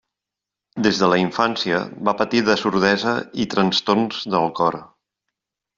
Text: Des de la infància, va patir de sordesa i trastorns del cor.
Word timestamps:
Des 0.87 1.01
de 1.01 1.09
la 1.11 1.19
infància, 1.23 1.81
va 2.09 2.15
patir 2.23 2.41
de 2.49 2.57
sordesa 2.63 3.15
i 3.45 3.49
trastorns 3.55 4.25
del 4.37 4.53
cor. 4.63 4.85